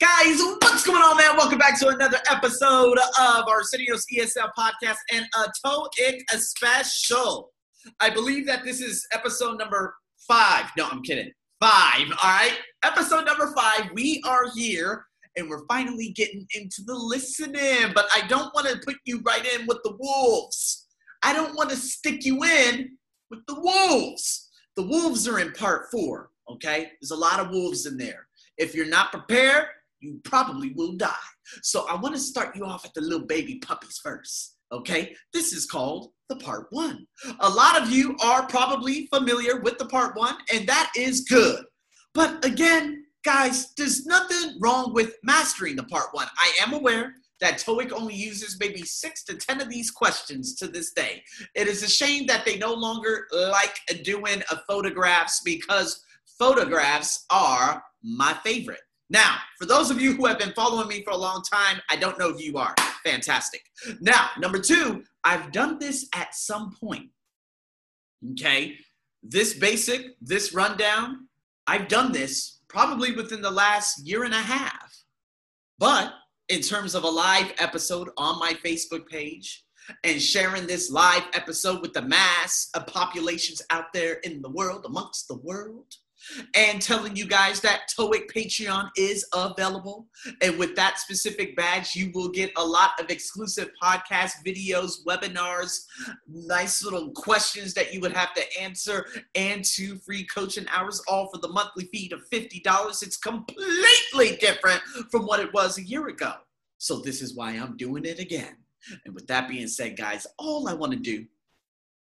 [0.00, 1.36] Guys, what's going on, man?
[1.36, 7.52] Welcome back to another episode of Arsenio's ESL podcast and a TOEIC special.
[8.00, 9.94] I believe that this is episode number
[10.26, 10.70] five.
[10.78, 11.30] No, I'm kidding.
[11.60, 12.56] Five, all right?
[12.82, 13.90] Episode number five.
[13.92, 15.04] We are here
[15.36, 19.46] and we're finally getting into the listening, but I don't want to put you right
[19.54, 20.86] in with the wolves.
[21.22, 22.96] I don't want to stick you in
[23.30, 24.48] with the wolves.
[24.76, 26.90] The wolves are in part four, okay?
[27.02, 28.28] There's a lot of wolves in there.
[28.56, 29.66] If you're not prepared,
[30.00, 31.10] you probably will die.
[31.62, 34.56] So I want to start you off at the little baby puppies first.
[34.72, 37.06] Okay, this is called the part one.
[37.40, 41.64] A lot of you are probably familiar with the part one, and that is good.
[42.14, 46.28] But again, guys, there's nothing wrong with mastering the part one.
[46.38, 50.68] I am aware that TOEIC only uses maybe six to 10 of these questions to
[50.68, 51.22] this day.
[51.54, 56.04] It is a shame that they no longer like doing photographs because
[56.38, 58.80] photographs are my favorite.
[59.10, 61.96] Now, for those of you who have been following me for a long time, I
[61.96, 62.74] don't know who you are.
[63.04, 63.62] Fantastic.
[64.00, 67.10] Now, number two, I've done this at some point.
[68.32, 68.76] Okay.
[69.22, 71.28] This basic, this rundown,
[71.66, 74.96] I've done this probably within the last year and a half.
[75.78, 76.12] But
[76.48, 79.64] in terms of a live episode on my Facebook page
[80.04, 84.84] and sharing this live episode with the mass of populations out there in the world,
[84.86, 85.86] amongst the world,
[86.54, 90.06] and telling you guys that TOEIC Patreon is available.
[90.42, 95.84] And with that specific badge, you will get a lot of exclusive podcast videos, webinars,
[96.28, 101.30] nice little questions that you would have to answer, and two free coaching hours, all
[101.32, 103.02] for the monthly fee of $50.
[103.02, 106.34] It's completely different from what it was a year ago.
[106.78, 108.56] So, this is why I'm doing it again.
[109.04, 111.26] And with that being said, guys, all I want to do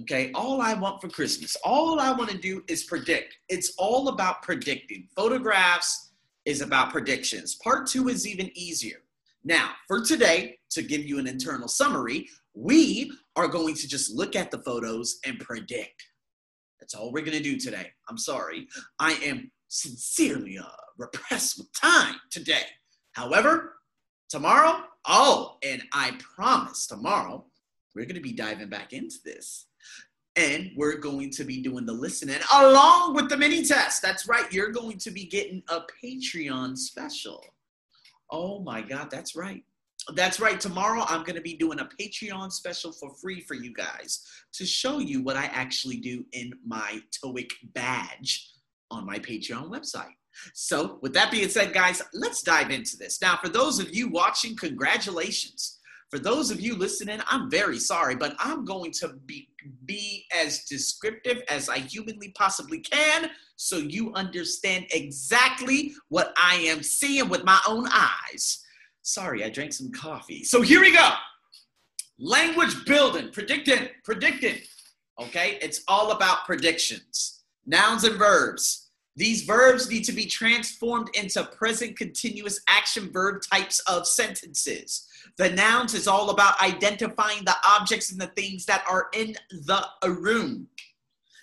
[0.00, 3.36] Okay, all I want for Christmas, all I want to do is predict.
[3.48, 5.06] It's all about predicting.
[5.14, 6.10] Photographs
[6.44, 7.54] is about predictions.
[7.62, 8.98] Part two is even easier.
[9.44, 14.34] Now, for today, to give you an internal summary, we are going to just look
[14.34, 16.02] at the photos and predict.
[16.80, 17.92] That's all we're going to do today.
[18.08, 18.66] I'm sorry.
[18.98, 20.64] I am sincerely uh,
[20.98, 22.66] repressed with time today.
[23.12, 23.74] However,
[24.28, 27.44] tomorrow, oh, and I promise tomorrow,
[27.94, 29.66] we're going to be diving back into this.
[30.36, 34.02] And we're going to be doing the listening along with the mini test.
[34.02, 34.52] That's right.
[34.52, 37.44] You're going to be getting a Patreon special.
[38.30, 39.62] Oh my God, that's right.
[40.14, 40.60] That's right.
[40.60, 44.66] Tomorrow I'm going to be doing a Patreon special for free for you guys to
[44.66, 48.50] show you what I actually do in my TOEIC badge
[48.90, 50.14] on my Patreon website.
[50.52, 53.20] So, with that being said, guys, let's dive into this.
[53.22, 55.78] Now, for those of you watching, congratulations.
[56.14, 59.48] For those of you listening, I'm very sorry, but I'm going to be,
[59.84, 66.84] be as descriptive as I humanly possibly can so you understand exactly what I am
[66.84, 68.62] seeing with my own eyes.
[69.02, 70.44] Sorry, I drank some coffee.
[70.44, 71.10] So here we go.
[72.20, 74.58] Language building, predicting, predicting.
[75.20, 77.42] Okay, it's all about predictions.
[77.66, 78.83] Nouns and verbs.
[79.16, 85.06] These verbs need to be transformed into present continuous action verb types of sentences.
[85.36, 89.86] The nouns is all about identifying the objects and the things that are in the
[90.04, 90.68] room.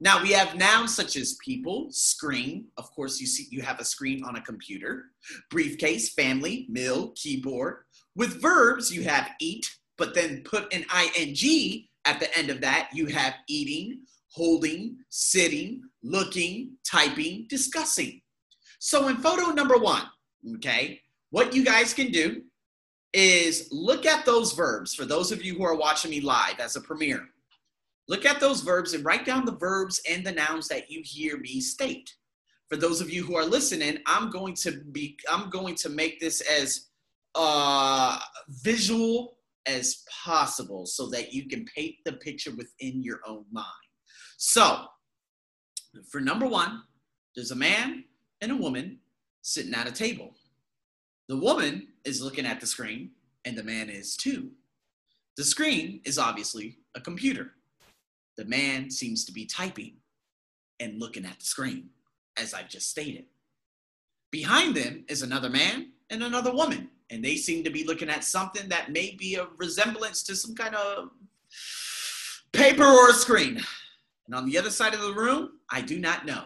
[0.00, 2.66] Now we have nouns such as people, screen.
[2.76, 5.06] Of course, you see you have a screen on a computer.
[5.50, 7.84] Briefcase, family, mill, keyboard.
[8.14, 12.90] With verbs, you have eat, but then put an ing at the end of that.
[12.92, 14.00] You have eating,
[14.34, 18.20] holding, sitting, looking, typing, discussing.
[18.80, 20.02] So in photo number one,
[20.56, 21.00] okay,
[21.30, 22.42] what you guys can do
[23.12, 26.74] is look at those verbs for those of you who are watching me live as
[26.74, 27.24] a premiere.
[28.08, 31.38] Look at those verbs and write down the verbs and the nouns that you hear
[31.38, 32.12] me state.
[32.68, 36.18] For those of you who are listening, I'm going to be I'm going to make
[36.18, 36.88] this as
[37.36, 38.18] uh,
[38.48, 43.83] visual as possible so that you can paint the picture within your own mind.
[44.46, 44.84] So,
[46.10, 46.82] for number 1,
[47.34, 48.04] there's a man
[48.42, 48.98] and a woman
[49.40, 50.34] sitting at a table.
[51.28, 53.12] The woman is looking at the screen,
[53.46, 54.50] and the man is too.
[55.38, 57.52] The screen is obviously a computer.
[58.36, 59.94] The man seems to be typing
[60.78, 61.88] and looking at the screen,
[62.36, 63.24] as I've just stated.
[64.30, 68.24] Behind them is another man and another woman, and they seem to be looking at
[68.24, 71.08] something that may be a resemblance to some kind of
[72.52, 73.64] paper or a screen.
[74.26, 76.44] And on the other side of the room, I do not know.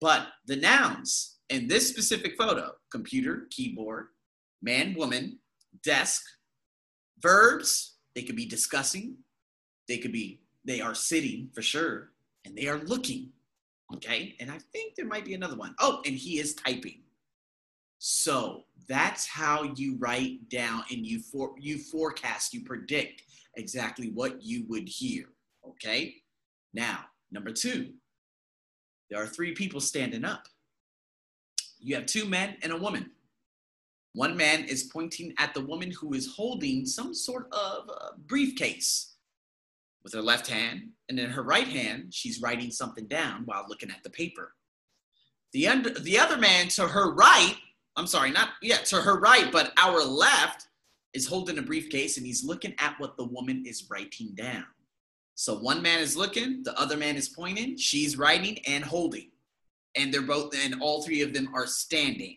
[0.00, 4.08] But the nouns in this specific photo, computer, keyboard,
[4.62, 5.38] man, woman,
[5.82, 6.22] desk,
[7.20, 9.16] verbs, they could be discussing,
[9.88, 12.10] they could be, they are sitting for sure,
[12.44, 13.30] and they are looking.
[13.94, 14.36] Okay.
[14.40, 15.74] And I think there might be another one.
[15.80, 17.00] Oh, and he is typing.
[17.98, 23.22] So That's how you write down and you for you forecast, you predict
[23.56, 25.26] exactly what you would hear.
[25.66, 26.21] Okay.
[26.74, 27.92] Now, number two,
[29.10, 30.46] there are three people standing up.
[31.78, 33.10] You have two men and a woman.
[34.14, 37.90] One man is pointing at the woman who is holding some sort of
[38.26, 39.14] briefcase
[40.02, 43.90] with her left hand, and in her right hand, she's writing something down while looking
[43.90, 44.54] at the paper.
[45.52, 47.56] The, under, the other man to her right,
[47.96, 50.66] I'm sorry, not, yeah, to her right, but our left
[51.12, 54.64] is holding a briefcase and he's looking at what the woman is writing down.
[55.34, 59.30] So one man is looking, the other man is pointing, she's writing and holding.
[59.96, 62.36] And they're both, and all three of them are standing.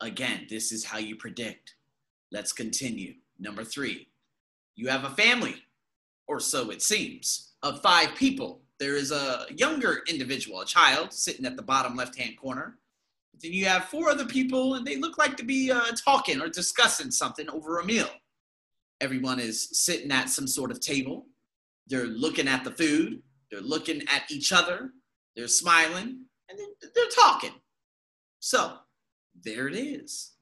[0.00, 1.74] Again, this is how you predict.
[2.30, 3.14] Let's continue.
[3.38, 4.08] Number three,
[4.76, 5.56] you have a family,
[6.26, 8.60] or so it seems, of five people.
[8.78, 12.78] There is a younger individual, a child, sitting at the bottom left hand corner.
[13.40, 16.48] Then you have four other people, and they look like to be uh, talking or
[16.48, 18.10] discussing something over a meal.
[19.00, 21.26] Everyone is sitting at some sort of table.
[21.88, 24.90] They're looking at the food, they're looking at each other,
[25.34, 27.54] they're smiling, and they're, they're talking.
[28.40, 28.78] So,
[29.44, 30.32] there it is.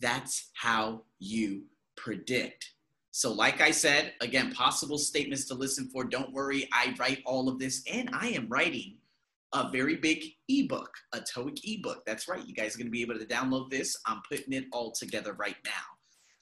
[0.00, 1.64] That's how you
[1.96, 2.72] predict.
[3.10, 6.04] So, like I said, again, possible statements to listen for.
[6.04, 8.98] Don't worry, I write all of this, and I am writing
[9.52, 12.04] a very big ebook, a TOEIC ebook.
[12.04, 12.46] That's right.
[12.46, 13.96] You guys are going to be able to download this.
[14.04, 15.72] I'm putting it all together right now.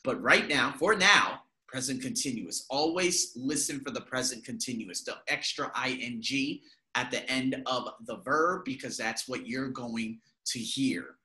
[0.03, 1.43] But right now, for now,
[1.75, 2.67] present continuous.
[2.71, 6.61] Always listen for the present continuous, the extra ing
[6.95, 11.17] at the end of the verb, because that's what you're going to hear.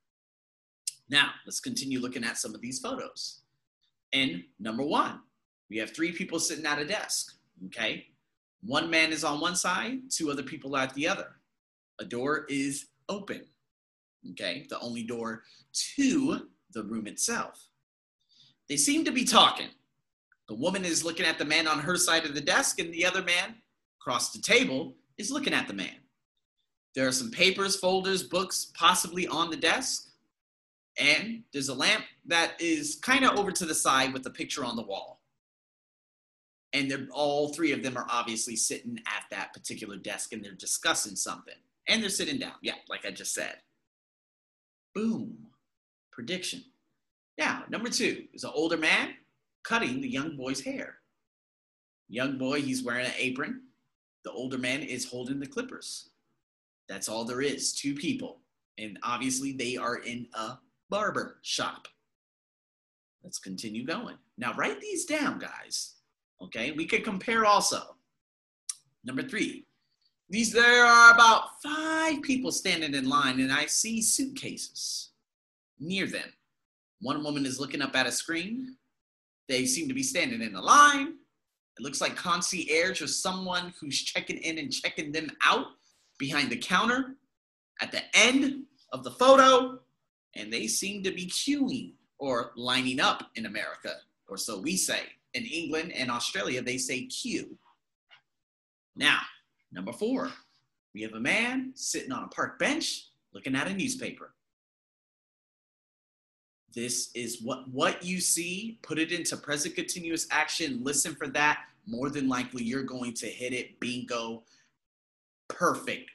[1.08, 3.42] Now, let's continue looking at some of these photos.
[4.12, 5.20] And number one,
[5.70, 7.36] we have three people sitting at a desk,
[7.68, 8.08] okay?
[8.64, 11.28] One man is on one side, two other people are at the other.
[12.00, 13.46] A door is open,
[14.32, 14.66] okay?
[14.68, 15.44] The only door
[15.96, 17.68] to the room itself.
[18.68, 19.70] They seem to be talking.
[20.50, 23.06] The woman is looking at the man on her side of the desk, and the
[23.06, 23.56] other man
[24.02, 25.96] across the table is looking at the man.
[26.96, 30.08] There are some papers, folders, books possibly on the desk.
[31.00, 34.66] And there's a lamp that is kind of over to the side with a picture
[34.66, 35.22] on the wall.
[36.74, 40.54] And they're, all three of them are obviously sitting at that particular desk and they're
[40.54, 41.56] discussing something.
[41.88, 42.54] And they're sitting down.
[42.62, 43.58] Yeah, like I just said.
[44.96, 45.38] Boom.
[46.12, 46.64] Prediction.
[47.38, 49.14] Now, number two is an older man
[49.64, 50.96] cutting the young boy's hair.
[52.08, 53.62] Young boy, he's wearing an apron.
[54.24, 56.10] The older man is holding the clippers.
[56.88, 57.74] That's all there is.
[57.74, 58.40] Two people.
[58.78, 60.58] And obviously, they are in a
[60.90, 61.88] barber shop.
[63.24, 64.18] Let's continue going.
[64.38, 65.96] Now, write these down, guys.
[66.42, 67.96] Okay, we could compare also.
[69.04, 69.66] Number three,
[70.30, 75.10] these there are about five people standing in line, and I see suitcases
[75.80, 76.32] near them.
[77.02, 78.76] One woman is looking up at a screen.
[79.50, 81.16] They seem to be standing in a line.
[81.78, 85.66] It looks like concierge or someone who's checking in and checking them out
[86.18, 87.16] behind the counter
[87.82, 88.64] at the end
[88.94, 89.80] of the photo
[90.36, 93.96] and they seem to be queuing or lining up in America,
[94.28, 95.02] or so we say.
[95.34, 97.58] In England and Australia, they say queue.
[98.96, 99.20] Now,
[99.72, 100.32] number four,
[100.94, 104.34] we have a man sitting on a park bench looking at a newspaper.
[106.74, 111.60] This is what, what you see, put it into present continuous action, listen for that.
[111.88, 113.80] More than likely, you're going to hit it.
[113.80, 114.44] Bingo.
[115.48, 116.12] Perfect.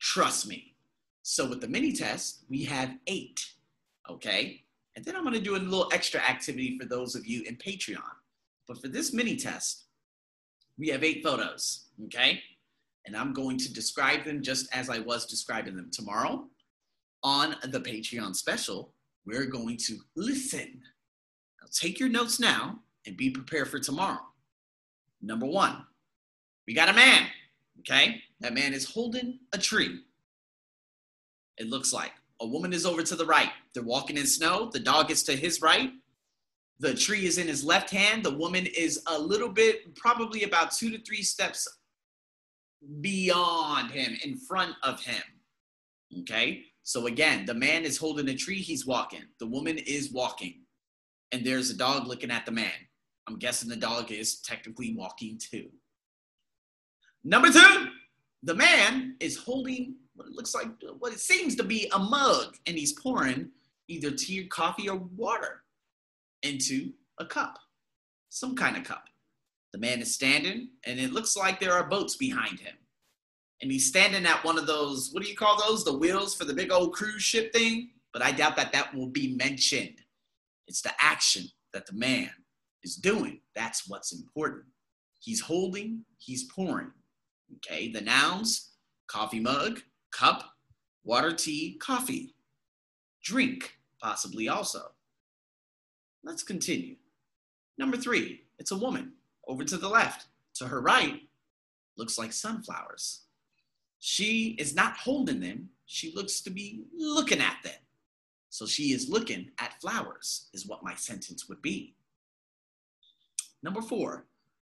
[0.00, 0.74] Trust me.
[1.22, 3.44] So with the mini test, we have eight,
[4.10, 4.62] okay?
[4.96, 8.00] And then I'm gonna do a little extra activity for those of you in Patreon.
[8.66, 9.84] But for this mini test,
[10.78, 12.42] we have eight photos, okay?
[13.06, 16.48] And I'm going to describe them just as I was describing them tomorrow.
[17.24, 18.92] On the Patreon special,
[19.26, 20.80] we're going to listen.
[21.60, 24.20] Now take your notes now and be prepared for tomorrow.
[25.20, 25.84] Number one,
[26.66, 27.26] we got a man,
[27.80, 28.22] okay?
[28.40, 30.00] That man is holding a tree
[31.58, 32.12] it looks like.
[32.40, 33.50] A woman is over to the right.
[33.72, 34.68] They're walking in snow.
[34.72, 35.92] The dog is to his right.
[36.80, 38.24] The tree is in his left hand.
[38.24, 41.68] The woman is a little bit, probably about two to three steps
[43.00, 45.22] beyond him, in front of him.
[46.20, 46.64] Okay?
[46.82, 49.22] So again, the man is holding a tree, he's walking.
[49.38, 50.62] The woman is walking.
[51.30, 52.72] And there's a dog looking at the man.
[53.28, 55.68] I'm guessing the dog is technically walking too.
[57.24, 57.86] Number two,
[58.42, 60.66] the man is holding what it looks like,
[60.98, 63.50] what it seems to be a mug, and he's pouring
[63.88, 65.62] either tea, coffee, or water
[66.42, 67.58] into a cup,
[68.28, 69.04] some kind of cup.
[69.72, 72.74] The man is standing, and it looks like there are boats behind him.
[73.62, 75.84] And he's standing at one of those, what do you call those?
[75.84, 77.92] The wheels for the big old cruise ship thing?
[78.12, 80.02] but I doubt that that will be mentioned.
[80.66, 82.30] It's the action that the man
[82.82, 83.40] is doing.
[83.54, 84.64] That's what's important.
[85.20, 86.92] He's holding, he's pouring.
[87.56, 88.70] Okay, the nouns
[89.08, 90.44] coffee mug, cup,
[91.04, 92.34] water, tea, coffee,
[93.22, 94.92] drink, possibly also.
[96.24, 96.96] Let's continue.
[97.76, 99.12] Number three, it's a woman.
[99.46, 100.28] Over to the left.
[100.56, 101.20] To her right,
[101.96, 103.21] looks like sunflowers.
[104.04, 107.78] She is not holding them, she looks to be looking at them.
[108.48, 111.94] So she is looking at flowers, is what my sentence would be.
[113.62, 114.26] Number four,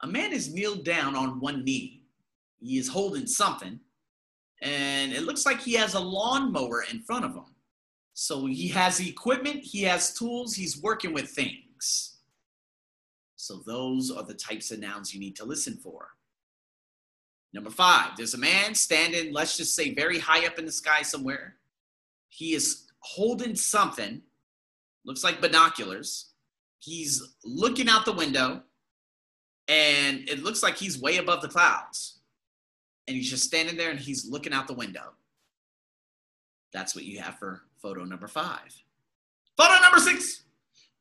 [0.01, 2.03] a man is kneeled down on one knee.
[2.62, 3.81] He is holding something,
[4.62, 7.53] and it looks like he has a lawnmower in front of him.
[8.13, 12.19] So he has equipment, he has tools, he's working with things.
[13.36, 16.12] So those are the types of nouns you need to listen for.
[17.54, 21.01] Number five, there's a man standing, let's just say, very high up in the sky
[21.01, 21.56] somewhere.
[22.30, 24.22] He is holding something,
[25.06, 26.32] looks like binoculars.
[26.80, 28.63] He's looking out the window,
[29.68, 32.20] and it looks like he's way above the clouds.
[33.08, 35.13] And he's just standing there and he's looking out the window.
[36.74, 38.84] That's what you have for photo number five.
[39.56, 40.44] Photo number six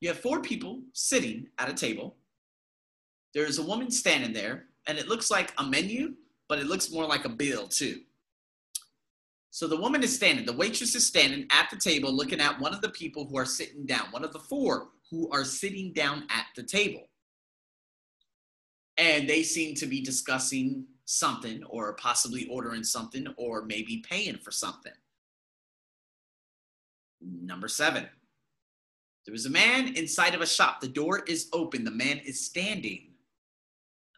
[0.01, 2.17] you have four people sitting at a table.
[3.35, 6.15] There's a woman standing there, and it looks like a menu,
[6.49, 8.01] but it looks more like a bill, too.
[9.51, 12.75] So the woman is standing, the waitress is standing at the table looking at one
[12.75, 16.25] of the people who are sitting down, one of the four who are sitting down
[16.29, 17.09] at the table.
[18.99, 24.51] And they seem to be discussing something or possibly ordering something or maybe paying for
[24.51, 24.93] something.
[27.23, 28.07] Number seven,
[29.25, 30.81] there is a man inside of a shop.
[30.81, 33.13] The door is open, the man is standing.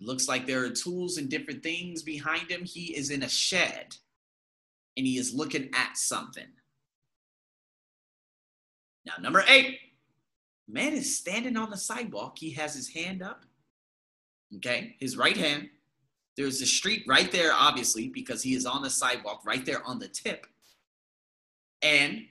[0.01, 2.65] It looks like there are tools and different things behind him.
[2.65, 3.97] He is in a shed
[4.97, 6.47] and he is looking at something.
[9.07, 9.79] Now, number eight,
[10.69, 12.39] man is standing on the sidewalk.
[12.39, 13.45] He has his hand up,
[14.57, 15.71] okay, his right hand.
[16.37, 19.99] There's a street right there, obviously, because he is on the sidewalk right there on
[19.99, 20.47] the tip.
[21.83, 22.23] And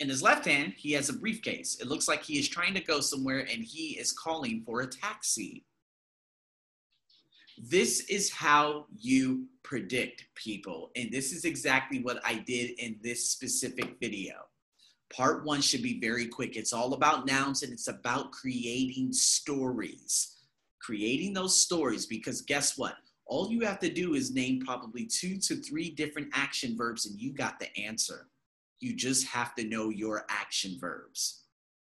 [0.00, 1.78] in his left hand, he has a briefcase.
[1.80, 4.86] It looks like he is trying to go somewhere and he is calling for a
[4.86, 5.64] taxi.
[7.64, 10.90] This is how you predict people.
[10.96, 14.34] And this is exactly what I did in this specific video.
[15.14, 16.56] Part one should be very quick.
[16.56, 20.38] It's all about nouns and it's about creating stories.
[20.80, 22.96] Creating those stories because guess what?
[23.26, 27.16] All you have to do is name probably two to three different action verbs and
[27.20, 28.26] you got the answer.
[28.80, 31.44] You just have to know your action verbs.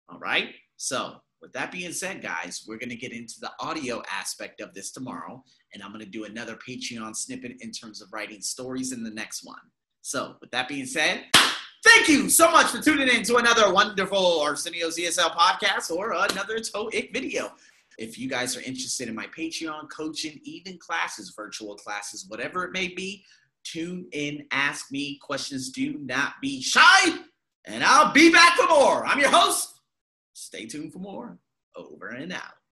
[0.08, 0.54] All right?
[0.78, 4.74] So with that being said, guys, we're going to get into the audio aspect of
[4.74, 5.42] this tomorrow,
[5.72, 9.10] and I'm going to do another Patreon snippet in terms of writing stories in the
[9.10, 9.58] next one.
[10.02, 11.24] So, with that being said,
[11.84, 16.58] thank you so much for tuning in to another wonderful Arsenio's ESL podcast or another
[16.58, 17.52] TOEIC video.
[17.98, 22.72] If you guys are interested in my Patreon coaching, even classes, virtual classes, whatever it
[22.72, 23.24] may be,
[23.64, 25.70] tune in, ask me questions.
[25.70, 27.18] Do not be shy,
[27.64, 29.04] and I'll be back for more.
[29.04, 29.77] I'm your host.
[30.38, 31.36] Stay tuned for more.
[31.74, 32.57] Over and out.